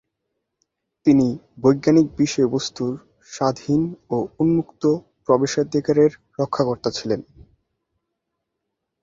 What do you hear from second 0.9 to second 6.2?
তিনি বৈজ্ঞানিক বিষয়বস্তুর স্বাধীন ও উন্মুক্ত প্রবেশাধিকারের